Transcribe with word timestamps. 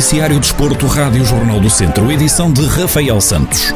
Noticiário 0.00 0.40
Desporto, 0.40 0.86
Rádio 0.86 1.22
Jornal 1.26 1.60
do 1.60 1.68
Centro, 1.68 2.10
edição 2.10 2.50
de 2.50 2.64
Rafael 2.64 3.20
Santos. 3.20 3.70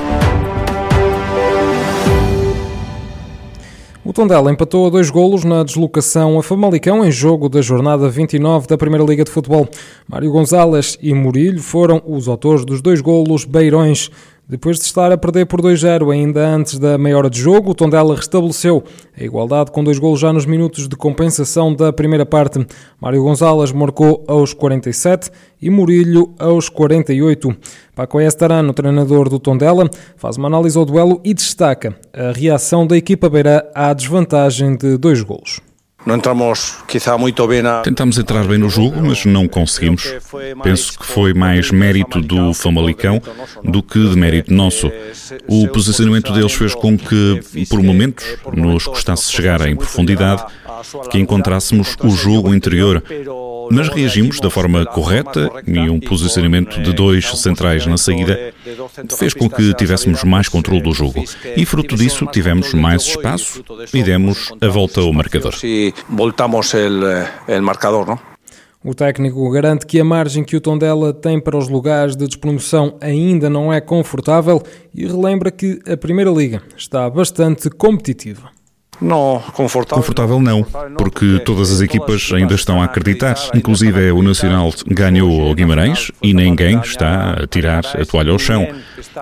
O 4.03 4.11
Tondela 4.11 4.51
empatou 4.51 4.87
a 4.87 4.91
dois 4.91 5.11
golos 5.11 5.45
na 5.45 5.63
deslocação 5.63 6.39
a 6.39 6.43
Famalicão 6.43 7.05
em 7.05 7.13
jogo 7.13 7.51
da 7.51 7.61
jornada 7.61 8.09
29 8.09 8.67
da 8.67 8.79
Primeira 8.79 9.05
Liga 9.05 9.23
de 9.23 9.31
Futebol. 9.31 9.69
Mário 10.09 10.33
Gonzalez 10.33 10.97
e 11.03 11.13
Murilho 11.13 11.61
foram 11.61 12.03
os 12.07 12.27
autores 12.27 12.65
dos 12.65 12.81
dois 12.81 13.03
golos 13.03 13.45
beirões. 13.45 14.11
Depois 14.47 14.79
de 14.79 14.85
estar 14.85 15.11
a 15.11 15.17
perder 15.17 15.47
por 15.47 15.63
2-0 15.63 16.13
ainda 16.13 16.47
antes 16.47 16.79
da 16.79 16.99
meia 16.99 17.17
hora 17.17 17.31
de 17.31 17.41
jogo, 17.41 17.71
o 17.71 17.75
Tondela 17.75 18.15
restabeleceu 18.15 18.85
a 19.19 19.25
igualdade 19.25 19.71
com 19.71 19.83
dois 19.83 19.99
golos 19.99 20.21
já 20.21 20.35
nos 20.35 20.45
minutos 20.45 20.87
de 20.87 20.95
compensação 20.97 21.75
da 21.75 21.91
primeira 21.91 22.27
parte. 22.27 22.67
Mário 23.01 23.23
Gonzalez 23.23 23.73
marcou 23.73 24.23
aos 24.29 24.53
47 24.53 25.31
e 25.63 25.71
Murilho 25.71 26.35
aos 26.39 26.69
48. 26.69 27.57
Paco 27.95 28.21
Estarano, 28.21 28.75
treinador 28.75 29.31
do 29.31 29.39
Tondela, 29.39 29.89
faz 30.15 30.37
uma 30.37 30.49
análise 30.49 30.77
ao 30.77 30.85
duelo 30.85 31.23
e 31.25 31.33
destaca 31.33 31.97
a 32.13 32.31
reação 32.33 32.87
da 32.87 32.99
equipa 32.99 33.31
beira 33.31 33.71
à 33.75 33.95
desvantagem 33.95 34.77
de 34.77 34.99
dois 34.99 35.23
golos. 35.23 35.63
Não 36.07 36.17
entramos, 36.17 36.77
quizá, 36.87 37.17
muito 37.17 37.47
bem 37.47 37.63
na... 37.63 37.81
Tentamos 37.81 38.19
entrar 38.19 38.45
bem 38.45 38.59
no 38.59 38.69
jogo, 38.69 39.01
mas 39.03 39.25
não 39.25 39.49
conseguimos. 39.49 40.15
Penso 40.63 40.99
que 40.99 41.07
foi 41.07 41.33
mais 41.33 41.71
mérito 41.71 42.21
do 42.21 42.53
Famalicão 42.53 43.23
do 43.63 43.83
que 43.83 43.99
de 43.99 44.17
mérito 44.17 44.53
nosso. 44.53 44.93
O 45.49 45.67
posicionamento 45.69 46.33
deles 46.33 46.53
fez 46.53 46.75
com 46.75 46.99
que, 46.99 47.41
por 47.71 47.83
momentos, 47.83 48.27
nos 48.55 48.87
custasse 48.87 49.33
chegar 49.33 49.67
em 49.67 49.75
profundidade, 49.75 50.45
que 51.11 51.19
encontrássemos 51.19 51.97
o 52.03 52.11
jogo 52.11 52.55
interior. 52.55 53.03
Mas 53.71 53.89
reagimos 53.89 54.41
da 54.41 54.51
forma 54.51 54.85
correta 54.87 55.51
e 55.67 55.79
um 55.91 56.01
posicionamento 56.01 56.81
de 56.83 56.93
dois 56.93 57.27
centrais 57.39 57.87
na 57.87 57.97
saída 57.97 58.53
fez 59.19 59.35
com 59.35 59.49
que 59.49 59.75
tivéssemos 59.75 60.25
mais 60.25 60.49
controle 60.49 60.83
do 60.83 60.93
jogo. 60.93 61.25
E 61.57 61.65
fruto 61.65 61.97
disso 61.97 62.27
tivemos 62.27 62.73
mais 62.75 63.03
espaço 63.03 63.65
e 63.93 64.03
demos 64.03 64.53
a 64.61 64.69
volta 64.69 65.01
ao 65.01 65.13
marcador. 65.13 65.55
Voltamos 66.09 66.73
o 66.75 67.63
marcador, 67.63 68.07
não? 68.07 68.35
O 68.87 68.95
técnico 68.95 69.51
garante 69.51 69.87
que 69.87 69.99
a 69.99 70.05
margem 70.05 70.45
que 70.45 70.55
o 70.57 70.61
Tondela 70.61 71.11
tem 71.11 71.41
para 71.41 71.57
os 71.57 71.71
lugares 71.71 72.15
de 72.15 72.27
despromoção 72.27 72.99
ainda 73.01 73.49
não 73.49 73.73
é 73.73 73.81
confortável 73.81 74.63
e 74.95 75.07
relembra 75.07 75.51
que 75.51 75.81
a 75.91 75.97
Primeira 75.97 76.31
Liga 76.31 76.63
está 76.77 77.09
bastante 77.09 77.71
competitiva. 77.71 78.51
Não, 79.01 79.43
confortável. 79.53 80.03
Confortável 80.03 80.41
não, 80.41 80.63
porque 80.97 81.41
todas 81.45 81.71
as 81.71 81.81
equipas 81.81 82.31
ainda 82.33 82.55
estão 82.55 82.81
a 82.81 82.85
acreditar. 82.85 83.37
Inclusive 83.55 84.11
o 84.13 84.23
Nacional 84.23 84.73
ganhou 84.87 85.49
ao 85.49 85.55
Guimarães 85.55 86.11
e 86.23 86.33
ninguém 86.33 86.79
está 86.81 87.33
a 87.43 87.47
tirar 87.47 87.85
a 87.87 88.05
toalha 88.05 88.33
ao 88.33 88.39
chão. 88.39 88.67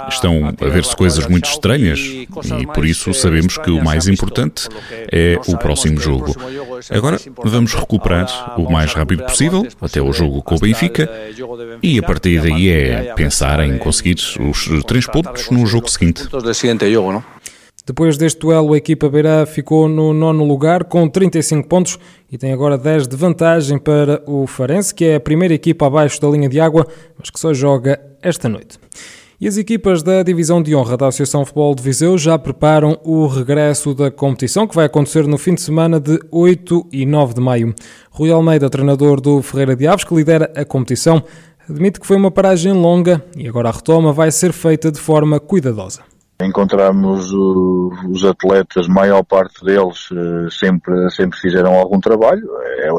Estão 0.08 0.54
a 0.60 0.68
ver-se 0.68 0.94
coisas 0.96 1.26
muito 1.26 1.48
estranhas 1.48 1.98
e 2.00 2.66
por 2.74 2.84
isso 2.86 3.12
sabemos 3.12 3.58
que 3.58 3.70
o 3.70 3.82
mais 3.82 4.06
importante 4.08 4.68
é 5.10 5.38
o 5.46 5.56
próximo 5.56 6.00
jogo. 6.00 6.34
Agora 6.90 7.18
vamos 7.44 7.74
recuperar 7.74 8.54
o 8.58 8.70
mais 8.70 8.92
rápido 8.92 9.24
possível 9.24 9.66
até 9.80 10.00
o 10.00 10.12
jogo 10.12 10.42
com 10.42 10.56
o 10.56 10.58
Benfica 10.58 11.10
e 11.82 11.98
a 11.98 12.02
partir 12.02 12.40
daí 12.40 12.68
é 12.68 13.12
pensar 13.14 13.60
em 13.60 13.78
conseguir 13.78 14.16
os 14.40 14.84
três 14.86 15.06
pontos 15.06 15.50
no 15.50 15.66
jogo 15.66 15.88
seguinte. 15.88 16.28
Depois 17.84 18.16
deste 18.16 18.38
duelo, 18.38 18.74
a 18.74 18.76
equipa 18.76 19.08
beira 19.08 19.44
ficou 19.44 19.88
no 19.88 20.14
nono 20.14 20.44
lugar 20.44 20.84
com 20.84 21.08
35 21.08 21.66
pontos 21.66 21.98
e 22.30 22.38
tem 22.38 22.52
agora 22.52 22.78
10 22.78 23.08
de 23.08 23.16
vantagem 23.16 23.76
para 23.76 24.22
o 24.24 24.46
Farense, 24.46 24.94
que 24.94 25.04
é 25.04 25.16
a 25.16 25.20
primeira 25.20 25.52
equipa 25.52 25.88
abaixo 25.88 26.20
da 26.20 26.28
linha 26.28 26.48
de 26.48 26.60
água, 26.60 26.86
mas 27.18 27.28
que 27.28 27.40
só 27.40 27.52
joga 27.52 28.00
esta 28.22 28.48
noite. 28.48 28.78
E 29.40 29.48
as 29.48 29.56
equipas 29.56 30.00
da 30.00 30.22
Divisão 30.22 30.62
de 30.62 30.76
Honra 30.76 30.96
da 30.96 31.08
Associação 31.08 31.44
Futebol 31.44 31.74
de 31.74 31.82
Viseu 31.82 32.16
já 32.16 32.38
preparam 32.38 33.00
o 33.02 33.26
regresso 33.26 33.92
da 33.92 34.12
competição, 34.12 34.68
que 34.68 34.76
vai 34.76 34.86
acontecer 34.86 35.26
no 35.26 35.36
fim 35.36 35.56
de 35.56 35.62
semana 35.62 35.98
de 35.98 36.20
8 36.30 36.86
e 36.92 37.04
9 37.04 37.34
de 37.34 37.40
maio. 37.40 37.74
Rui 38.12 38.30
Almeida, 38.30 38.70
treinador 38.70 39.20
do 39.20 39.42
Ferreira 39.42 39.74
de 39.74 39.88
Aves, 39.88 40.04
que 40.04 40.14
lidera 40.14 40.52
a 40.54 40.64
competição, 40.64 41.24
admite 41.68 41.98
que 41.98 42.06
foi 42.06 42.16
uma 42.16 42.30
paragem 42.30 42.72
longa 42.72 43.24
e 43.36 43.48
agora 43.48 43.70
a 43.70 43.72
retoma 43.72 44.12
vai 44.12 44.30
ser 44.30 44.52
feita 44.52 44.92
de 44.92 45.00
forma 45.00 45.40
cuidadosa 45.40 46.11
encontramos 46.44 47.32
os 47.32 48.24
atletas, 48.24 48.88
maior 48.88 49.22
parte 49.22 49.64
deles 49.64 50.08
eh, 50.12 50.48
sempre, 50.50 51.10
sempre 51.10 51.38
fizeram 51.38 51.74
algum 51.74 52.00
trabalho, 52.00 52.48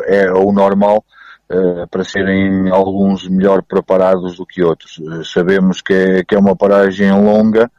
é, 0.06 0.24
é 0.24 0.32
o 0.32 0.52
normal 0.52 1.04
eh, 1.50 1.86
para 1.90 2.04
serem 2.04 2.70
alguns 2.70 3.28
melhor 3.28 3.62
preparados 3.64 4.38
do 4.38 4.46
que 4.46 4.64
outros. 4.64 5.00
Eh, 5.00 5.24
sabemos 5.24 5.82
que 5.82 5.94
é, 5.94 6.24
que 6.24 6.36
é 6.36 6.40
uma 6.40 6.56
paragem 6.56 7.12
longa 7.12 7.70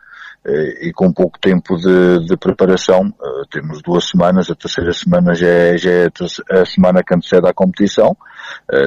e 0.47 0.93
com 0.93 1.13
pouco 1.13 1.39
tempo 1.39 1.77
de, 1.77 2.27
de 2.27 2.37
preparação, 2.37 3.13
temos 3.51 3.81
duas 3.83 4.09
semanas, 4.09 4.51
a 4.51 4.55
terceira 4.55 4.93
semana 4.93 5.35
já 5.35 5.47
é, 5.47 5.79
já 5.79 5.91
é 5.91 6.11
a 6.51 6.67
semana 6.67 7.03
que 7.03 7.15
antecede 7.15 7.49
à 7.49 7.55
competição, 7.55 8.17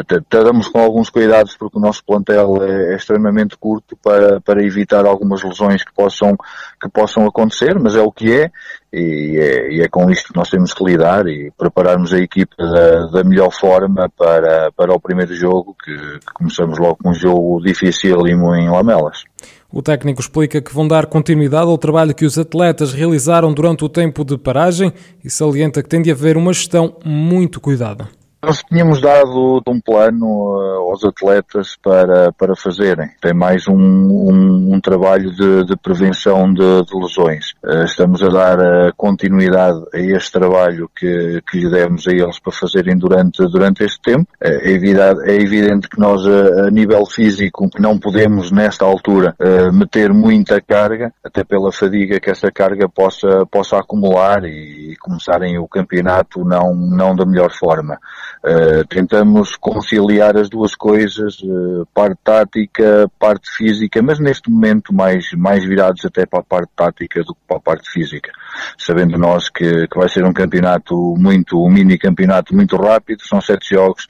Estamos 0.09 0.67
com 0.67 0.79
alguns 0.79 1.09
cuidados 1.09 1.55
porque 1.55 1.77
o 1.77 1.81
nosso 1.81 2.03
plantel 2.03 2.63
é, 2.63 2.93
é 2.93 2.95
extremamente 2.95 3.57
curto 3.57 3.95
para, 3.97 4.41
para 4.41 4.63
evitar 4.63 5.05
algumas 5.05 5.43
lesões 5.43 5.83
que 5.83 5.93
possam, 5.93 6.35
que 6.81 6.89
possam 6.89 7.25
acontecer, 7.25 7.77
mas 7.79 7.95
é 7.95 8.01
o 8.01 8.11
que 8.11 8.31
é 8.31 8.51
e, 8.97 9.37
é 9.39 9.73
e 9.73 9.81
é, 9.81 9.87
com 9.87 10.09
isto 10.09 10.31
que 10.31 10.37
nós 10.37 10.49
temos 10.49 10.73
que 10.73 10.83
lidar 10.83 11.27
e 11.27 11.51
prepararmos 11.57 12.13
a 12.13 12.19
equipa 12.19 12.55
da, 12.57 13.07
da 13.07 13.23
melhor 13.23 13.51
forma 13.51 14.09
para, 14.17 14.71
para 14.71 14.93
o 14.93 14.99
primeiro 14.99 15.33
jogo, 15.35 15.75
que, 15.83 15.93
que 15.93 16.33
começamos 16.33 16.77
logo 16.77 16.97
com 17.03 17.09
um 17.09 17.13
jogo 17.13 17.61
difícil 17.61 18.27
em 18.27 18.69
Lamelas. 18.69 19.23
O 19.71 19.81
técnico 19.81 20.21
explica 20.21 20.61
que 20.61 20.73
vão 20.73 20.87
dar 20.87 21.07
continuidade 21.07 21.69
ao 21.69 21.77
trabalho 21.77 22.15
que 22.15 22.25
os 22.25 22.37
atletas 22.37 22.93
realizaram 22.93 23.53
durante 23.53 23.83
o 23.83 23.89
tempo 23.89 24.23
de 24.23 24.37
paragem 24.37 24.93
e 25.23 25.29
salienta 25.29 25.83
que 25.83 25.89
tem 25.89 26.01
de 26.01 26.09
haver 26.09 26.37
uma 26.37 26.53
gestão 26.53 26.95
muito 27.03 27.59
cuidada. 27.59 28.07
Nós 28.41 28.61
tínhamos 28.63 29.01
dado 29.01 29.63
um 29.67 29.81
plano 29.81 30.27
uh, 30.27 30.89
aos 30.89 31.03
atletas 31.03 31.75
para, 31.81 32.31
para 32.33 32.55
fazerem. 32.55 33.09
Tem 33.19 33.33
mais 33.33 33.67
um, 33.67 33.73
um, 33.73 34.75
um 34.75 34.79
trabalho 34.79 35.31
de, 35.31 35.65
de 35.65 35.75
prevenção 35.75 36.53
de, 36.53 36.83
de 36.83 36.95
lesões. 36.95 37.53
Uh, 37.63 37.83
estamos 37.83 38.21
a 38.21 38.27
dar 38.27 38.59
uh, 38.59 38.93
continuidade 38.95 39.83
a 39.91 39.97
este 39.97 40.31
trabalho 40.31 40.87
que, 40.95 41.41
que 41.49 41.57
lhe 41.57 41.69
demos 41.69 42.07
a 42.07 42.11
eles 42.11 42.39
para 42.39 42.53
fazerem 42.53 42.95
durante, 42.95 43.43
durante 43.47 43.83
este 43.83 43.99
tempo. 44.03 44.27
É 44.39 44.71
evidente, 44.71 45.19
é 45.25 45.33
evidente 45.33 45.89
que 45.89 45.99
nós, 45.99 46.21
a, 46.27 46.69
nível 46.69 47.07
físico, 47.07 47.67
não 47.79 47.97
podemos, 47.97 48.51
nesta 48.51 48.85
altura, 48.85 49.35
meter 49.73 50.13
muita 50.13 50.61
carga, 50.61 51.11
até 51.23 51.43
pela 51.43 51.71
fadiga 51.71 52.19
que 52.19 52.29
essa 52.29 52.51
carga 52.51 52.87
possa, 52.87 53.45
possa 53.49 53.77
acumular 53.77 54.43
e 54.45 54.86
começarem 54.97 55.57
o 55.57 55.67
campeonato 55.67 56.43
não, 56.43 56.73
não 56.73 57.15
da 57.15 57.25
melhor 57.25 57.51
forma. 57.51 57.99
Uh, 58.47 58.87
tentamos 58.87 59.57
conciliar 59.57 60.37
as 60.37 60.47
duas 60.47 60.73
coisas, 60.73 61.37
uh, 61.41 61.85
parte 61.93 62.17
tática, 62.23 63.11
parte 63.19 63.49
física, 63.51 64.01
mas 64.01 64.19
neste 64.19 64.49
momento 64.49 64.93
mais, 64.93 65.33
mais 65.33 65.65
virados 65.65 66.05
até 66.05 66.25
para 66.25 66.39
a 66.39 66.43
parte 66.43 66.71
tática 66.73 67.23
do 67.25 67.33
que 67.33 67.41
para 67.45 67.57
a 67.57 67.59
parte 67.59 67.91
física. 67.91 68.31
Sabendo 68.77 69.17
nós 69.17 69.49
que, 69.49 69.87
que 69.87 69.99
vai 69.99 70.07
ser 70.07 70.23
um 70.23 70.31
campeonato 70.31 70.95
muito, 71.17 71.61
um 71.61 71.69
mini 71.69 71.97
campeonato 71.97 72.55
muito 72.55 72.77
rápido, 72.77 73.21
são 73.27 73.41
sete 73.41 73.75
jogos, 73.75 74.07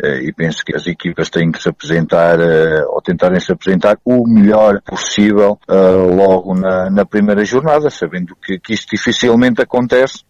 uh, 0.00 0.22
e 0.22 0.32
penso 0.32 0.64
que 0.64 0.76
as 0.76 0.86
equipas 0.86 1.28
têm 1.28 1.50
que 1.50 1.60
se 1.60 1.68
apresentar, 1.68 2.38
ou 2.90 3.02
tentarem 3.02 3.40
se 3.40 3.50
apresentar 3.50 3.98
o 4.04 4.24
melhor 4.24 4.80
possível 4.82 5.58
logo 6.16 6.54
na, 6.54 6.90
na 6.90 7.04
primeira 7.04 7.44
jornada, 7.44 7.90
sabendo 7.90 8.36
que, 8.36 8.58
que 8.58 8.72
isto 8.72 8.90
dificilmente 8.90 9.60
acontece 9.60 10.22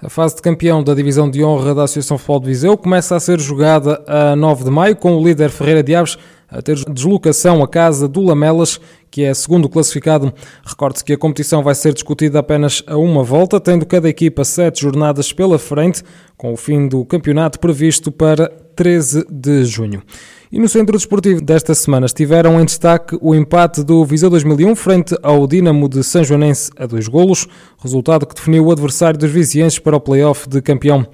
a 0.00 0.10
fase 0.10 0.36
de 0.36 0.42
campeão 0.42 0.84
da 0.84 0.94
Divisão 0.94 1.30
de 1.30 1.42
Honra 1.42 1.74
da 1.74 1.84
Associação 1.84 2.18
Futebol 2.18 2.40
de 2.40 2.46
Viseu 2.46 2.76
começa 2.76 3.16
a 3.16 3.20
ser 3.20 3.40
jogada 3.40 4.02
a 4.06 4.36
9 4.36 4.64
de 4.64 4.70
maio, 4.70 4.96
com 4.96 5.16
o 5.16 5.24
líder 5.24 5.50
Ferreira 5.50 5.82
de 5.82 5.94
Aves 5.94 6.18
a 6.48 6.62
ter 6.62 6.76
deslocação 6.90 7.62
à 7.62 7.68
casa 7.68 8.06
do 8.06 8.22
Lamelas, 8.22 8.80
que 9.10 9.24
é 9.24 9.34
segundo 9.34 9.68
classificado. 9.68 10.32
Recorde-se 10.64 11.04
que 11.04 11.12
a 11.12 11.18
competição 11.18 11.62
vai 11.62 11.74
ser 11.74 11.92
discutida 11.92 12.38
apenas 12.38 12.82
a 12.86 12.96
uma 12.96 13.24
volta, 13.24 13.58
tendo 13.58 13.84
cada 13.84 14.08
equipa 14.08 14.44
sete 14.44 14.82
jornadas 14.82 15.32
pela 15.32 15.58
frente, 15.58 16.02
com 16.36 16.52
o 16.52 16.56
fim 16.56 16.86
do 16.86 17.04
campeonato 17.04 17.58
previsto 17.58 18.12
para 18.12 18.48
13 18.76 19.26
de 19.28 19.64
junho. 19.64 20.02
E 20.50 20.60
no 20.60 20.68
centro 20.68 20.96
desportivo 20.96 21.40
desta 21.40 21.74
semana 21.74 22.06
estiveram 22.06 22.60
em 22.60 22.64
destaque 22.64 23.18
o 23.20 23.34
empate 23.34 23.82
do 23.82 24.04
Viseu 24.04 24.30
2001 24.30 24.76
frente 24.76 25.16
ao 25.20 25.44
Dinamo 25.44 25.88
de 25.88 26.04
São 26.04 26.22
Joanense 26.22 26.70
a 26.78 26.86
dois 26.86 27.08
golos, 27.08 27.48
resultado 27.82 28.24
que 28.24 28.34
definiu 28.34 28.66
o 28.66 28.70
adversário 28.70 29.18
dos 29.18 29.30
vizienses 29.30 29.80
para 29.80 29.96
o 29.96 30.00
play-off 30.00 30.48
de 30.48 30.62
campeão. 30.62 31.04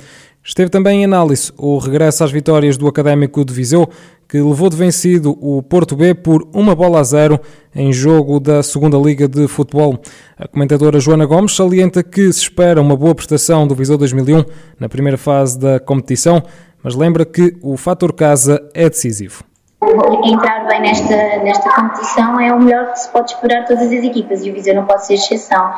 Esteve 0.45 0.69
também 0.69 1.01
em 1.01 1.05
análise 1.07 1.51
o 1.57 1.79
regresso 1.79 2.25
às 2.25 2.31
vitórias 2.31 2.77
do 2.77 2.87
Académico 2.87 3.43
de 3.43 3.55
Viseu, 3.55 3.89
que 4.29 4.41
levou 4.41 4.69
de 4.69 4.77
vencido 4.77 5.39
o 5.41 5.63
Porto 5.63 5.95
B 5.97 6.15
por 6.15 6.47
uma 6.53 6.75
bola 6.75 7.01
a 7.01 7.05
zero 7.05 7.41
em 7.75 7.93
jogo 7.93 8.41
da 8.41 8.63
Segunda 8.63 8.99
Liga 8.99 9.29
de 9.29 9.47
Futebol. 9.47 10.01
A 10.37 10.49
comentadora 10.49 10.99
Joana 10.99 11.27
Gomes 11.27 11.55
salienta 11.55 12.03
que 12.03 12.33
se 12.33 12.41
espera 12.41 12.83
uma 12.83 12.97
boa 12.97 13.15
prestação 13.15 13.67
do 13.67 13.75
Viseu 13.75 13.97
2001 13.97 14.45
na 14.81 14.89
primeira 14.89 15.17
fase 15.17 15.59
da 15.59 15.79
competição, 15.79 16.43
mas 16.83 16.95
lembra 16.95 17.25
que 17.25 17.57
o 17.63 17.77
fator 17.77 18.13
casa 18.13 18.63
é 18.75 18.89
decisivo. 18.89 19.45
entrar 20.25 20.67
bem 20.67 20.81
nesta, 20.81 21.17
nesta 21.43 21.71
competição 21.75 22.41
é 22.41 22.53
o 22.53 22.61
melhor 22.61 22.93
que 22.93 23.01
se 23.01 23.09
pode 23.11 23.33
esperar 23.33 23.65
todas 23.65 23.87
as 23.87 23.93
equipas 23.93 24.45
e 24.45 24.51
o 24.51 24.55
Viseu 24.55 24.75
não 24.75 24.85
pode 24.85 25.07
ser 25.07 25.15
exceção. 25.15 25.73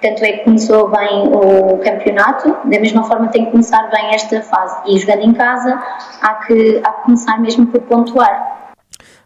Tanto 0.00 0.22
é 0.22 0.32
que 0.32 0.44
começou 0.44 0.90
bem 0.90 1.28
o 1.28 1.78
campeonato, 1.78 2.48
da 2.68 2.78
mesma 2.78 3.04
forma 3.04 3.28
tem 3.28 3.46
que 3.46 3.50
começar 3.52 3.88
bem 3.90 4.14
esta 4.14 4.42
fase. 4.42 4.82
E 4.86 4.98
jogando 4.98 5.22
em 5.22 5.32
casa, 5.32 5.82
há 6.20 6.34
que, 6.46 6.80
há 6.84 6.92
que 6.92 7.02
começar 7.04 7.40
mesmo 7.40 7.66
por 7.68 7.80
pontuar. 7.82 8.54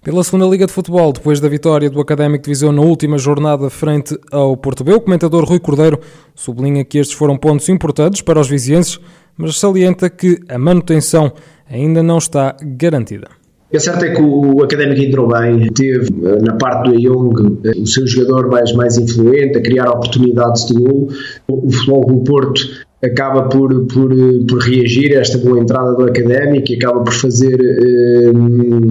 Pela 0.03 0.23
segunda 0.23 0.47
Liga 0.47 0.67
de 0.67 0.73
Futebol, 0.73 1.13
depois 1.13 1.41
da 1.41 1.49
vitória 1.49 1.91
do 1.91 2.01
Académico 2.01 2.45
de 2.45 2.51
Viseu 2.51 2.71
na 2.71 2.81
última 2.81 3.19
jornada 3.19 3.69
frente 3.69 4.17
ao 4.31 4.57
Porto 4.57 4.85
B, 4.85 4.95
o 4.95 5.01
comentador 5.01 5.45
Rui 5.45 5.59
Cordeiro 5.59 5.99
sublinha 6.35 6.85
que 6.85 6.99
estes 6.99 7.19
foram 7.19 7.37
pontos 7.37 7.69
importantes 7.69 8.23
para 8.23 8.39
os 8.39 8.49
vizienses, 8.49 9.01
mas 9.39 9.57
salienta 9.57 10.11
que 10.11 10.41
a 10.49 10.59
manutenção 10.59 11.33
ainda 11.71 12.03
não 12.03 12.19
está 12.19 12.57
garantida. 12.61 13.29
É 13.71 13.79
certo 13.79 14.05
é 14.05 14.15
que 14.15 14.23
o 14.23 14.63
Académico 14.63 15.03
entrou 15.03 15.29
bem, 15.29 15.69
teve 15.75 16.09
eh, 16.25 16.43
na 16.43 16.55
parte 16.55 16.91
do 16.91 16.99
Young 16.99 17.61
eh, 17.65 17.79
o 17.79 17.87
seu 17.87 18.07
jogador 18.07 18.51
mais, 18.51 18.73
mais 18.73 18.97
influente, 18.97 19.59
a 19.59 19.63
criar 19.63 19.91
oportunidades 19.91 20.67
de 20.67 20.75
gol. 20.75 21.11
O 21.47 21.71
Futebol 21.71 22.07
do 22.07 22.25
Porto 22.25 22.63
acaba 23.05 23.43
por, 23.43 23.87
por, 23.87 24.11
por 24.49 24.59
reagir 24.59 25.17
a 25.17 25.21
esta 25.21 25.39
boa 25.39 25.61
entrada 25.61 25.95
do 25.95 26.05
Académico 26.05 26.73
e 26.73 26.77
acaba 26.77 27.01
por 27.01 27.13
fazer, 27.13 27.57
eh, 27.61 28.33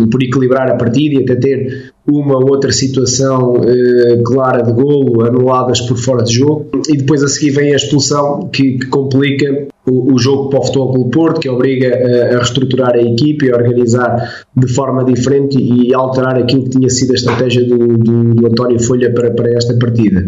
por 0.10 0.24
equilibrar 0.24 0.70
a 0.70 0.76
partida 0.76 1.20
e 1.20 1.24
até 1.24 1.36
ter 1.36 1.92
uma 2.08 2.38
ou 2.38 2.50
outra 2.50 2.72
situação 2.72 3.56
eh, 3.66 4.22
clara 4.24 4.62
de 4.62 4.72
golo 4.72 5.26
anuladas 5.26 5.82
por 5.82 5.98
fora 5.98 6.24
de 6.24 6.36
jogo 6.36 6.70
e 6.88 6.98
depois 6.98 7.22
a 7.22 7.28
seguir 7.28 7.52
vem 7.52 7.74
a 7.74 7.76
expulsão 7.76 8.48
que, 8.52 8.78
que 8.78 8.86
complica 8.88 9.68
o, 9.90 10.18
jogo 10.20 10.50
para 10.50 10.60
o 10.60 10.64
Futebol 10.64 10.94
Clube 10.94 11.12
Porto 11.12 11.40
que 11.40 11.50
obriga 11.50 11.88
a, 11.88 12.26
a, 12.26 12.38
reestruturar 12.38 12.94
a 12.96 13.02
equipe 13.02 13.46
e 13.46 13.52
a 13.52 13.56
organizar 13.56 14.46
de 14.56 14.68
forma 14.74 15.04
diferente 15.04 15.58
e 15.58 15.94
alterar 15.94 16.38
aquilo 16.38 16.64
que 16.64 16.72
tinha 16.72 16.90
sido 16.90 17.12
a 17.12 17.16
estratégia 17.16 17.64
do, 17.64 17.78
do, 17.78 18.34
do 18.34 18.48
António 18.48 18.80
Folha 18.84 19.14
para, 19.14 19.32
para 19.32 19.52
esta 19.54 19.74
partida. 19.76 20.28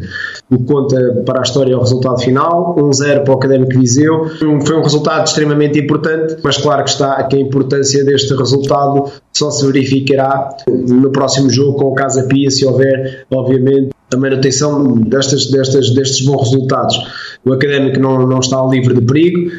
O 0.49 0.63
conta 0.63 1.23
para 1.25 1.39
a 1.39 1.43
história 1.43 1.73
é 1.73 1.75
o 1.75 1.79
resultado 1.79 2.19
final, 2.19 2.75
1-0 2.77 3.23
para 3.23 3.33
o 3.33 3.37
Académico 3.37 3.79
Viseu, 3.79 4.29
foi 4.39 4.77
um 4.77 4.81
resultado 4.81 5.27
extremamente 5.27 5.79
importante, 5.79 6.37
mas 6.43 6.57
claro 6.57 6.83
que 6.83 6.89
está 6.89 7.21
que 7.23 7.35
a 7.35 7.39
importância 7.39 8.03
deste 8.03 8.33
resultado 8.35 9.11
só 9.33 9.51
se 9.51 9.65
verificará 9.65 10.49
no 10.67 11.11
próximo 11.11 11.49
jogo 11.49 11.77
com 11.77 11.85
o 11.85 11.93
Casa 11.93 12.23
Pia, 12.23 12.49
se 12.49 12.65
houver, 12.65 13.25
obviamente, 13.31 13.89
a 14.13 14.17
manutenção 14.17 14.95
destas, 15.01 15.47
destas, 15.47 15.91
destes 15.91 16.25
bons 16.25 16.49
resultados. 16.49 16.97
O 17.45 17.53
Académico 17.53 17.99
não, 17.99 18.27
não 18.27 18.39
está 18.39 18.61
livre 18.65 18.93
de 18.93 19.01
perigo. 19.01 19.51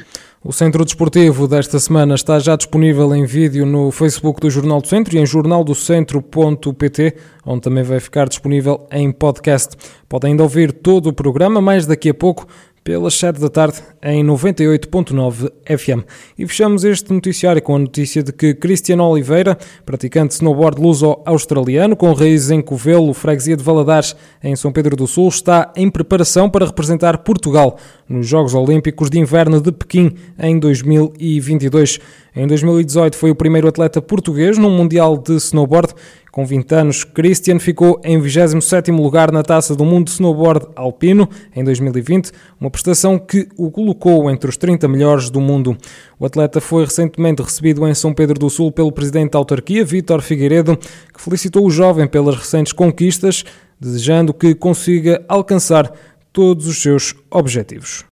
O 0.43 0.55
Centro 0.55 0.87
Desportivo 0.87 1.47
desta 1.47 1.79
semana 1.79 2.15
está 2.15 2.39
já 2.39 2.57
disponível 2.57 3.15
em 3.15 3.27
vídeo 3.27 3.67
no 3.67 3.91
Facebook 3.91 4.41
do 4.41 4.49
Jornal 4.49 4.81
do 4.81 4.89
Centro 4.89 5.15
e 5.15 5.19
em 5.19 5.27
jornaldocentro.pt, 5.27 7.15
onde 7.45 7.61
também 7.61 7.85
vai 7.85 8.01
ficar 8.01 8.27
disponível 8.27 8.87
em 8.91 9.13
podcast. 9.13 9.77
Podem 10.09 10.31
ainda 10.31 10.43
ouvir 10.43 10.73
todo 10.73 11.11
o 11.11 11.13
programa, 11.13 11.61
mais 11.61 11.85
daqui 11.85 12.09
a 12.09 12.15
pouco 12.15 12.47
pelas 12.91 13.15
7 13.15 13.41
da 13.41 13.49
tarde 13.49 13.81
em 14.03 14.27
98.9 14.27 15.53
FM. 15.65 16.05
E 16.37 16.45
fechamos 16.45 16.83
este 16.83 17.13
noticiário 17.13 17.63
com 17.63 17.77
a 17.77 17.79
notícia 17.79 18.21
de 18.21 18.33
que 18.33 18.53
Cristiano 18.53 19.05
Oliveira, 19.05 19.57
praticante 19.87 20.35
snowboard 20.35 20.83
luso-australiano 20.83 21.95
com 21.95 22.13
raízes 22.13 22.51
em 22.51 22.61
Covelo, 22.61 23.15
freguesia 23.15 23.57
de 23.57 23.63
Valadares, 23.63 24.17
em 24.43 24.57
São 24.57 24.73
Pedro 24.73 24.97
do 24.97 25.07
Sul, 25.07 25.29
está 25.29 25.73
em 25.77 25.89
preparação 25.89 26.51
para 26.51 26.67
representar 26.67 27.19
Portugal 27.19 27.79
nos 28.09 28.27
Jogos 28.27 28.55
Olímpicos 28.55 29.09
de 29.09 29.21
Inverno 29.21 29.61
de 29.61 29.71
Pequim 29.71 30.17
em 30.37 30.59
2022. 30.59 32.01
Em 32.35 32.47
2018 32.47 33.17
foi 33.17 33.31
o 33.31 33.37
primeiro 33.37 33.69
atleta 33.69 34.03
português 34.03 34.59
num 34.59 34.71
Mundial 34.71 35.17
de 35.17 35.37
Snowboard 35.37 35.95
com 36.31 36.47
20 36.47 36.73
anos, 36.75 37.05
Christian 37.05 37.59
ficou 37.59 38.01
em 38.05 38.21
27º 38.21 38.97
lugar 38.97 39.33
na 39.33 39.43
Taça 39.43 39.75
do 39.75 39.85
Mundo 39.85 40.07
de 40.07 40.13
Snowboard 40.13 40.69
Alpino 40.77 41.29
em 41.55 41.65
2020, 41.65 42.31
uma 42.61 42.71
prestação 42.71 43.19
que 43.19 43.49
o 43.57 43.71
colocou 43.71 44.31
entre 44.31 44.49
os 44.49 44.57
30 44.57 44.87
melhores 44.87 45.29
do 45.29 45.41
mundo. 45.41 45.77
O 46.19 46.27
atleta 46.27 46.61
foi 46.61 46.85
recentemente 46.85 47.43
recebido 47.43 47.87
em 47.89 47.95
São 47.95 48.15
Pedro 48.15 48.39
do 48.39 48.49
Sul 48.49 48.71
pelo 48.71 48.93
presidente 48.93 49.33
da 49.33 49.39
autarquia, 49.39 49.85
Vítor 49.85 50.23
Figueiredo, 50.23 50.77
que 50.77 51.21
felicitou 51.21 51.67
o 51.67 51.71
jovem 51.71 52.07
pelas 52.07 52.37
recentes 52.37 52.73
conquistas, 52.73 53.45
desejando 53.81 54.33
que 54.33 54.55
consiga 54.55 55.25
alcançar 55.29 55.93
todos 56.33 56.67
os 56.67 56.81
seus 56.81 57.15
objetivos. 57.31 58.05